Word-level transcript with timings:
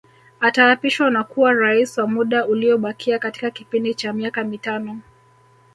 Ataapishwa 0.39 1.11
na 1.11 1.23
kuwa 1.23 1.53
Rais 1.53 1.97
wa 1.97 2.07
muda 2.07 2.45
uliobakia 2.47 3.19
katika 3.19 3.51
kipindi 3.51 3.93
cha 3.95 4.13
miaka 4.13 4.43
mitano 4.43 4.99